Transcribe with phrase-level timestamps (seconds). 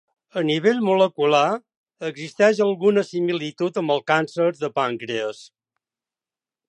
[0.39, 1.49] A nivell molecular
[2.09, 5.45] existeix alguna similitud amb el càncer de pàncrees.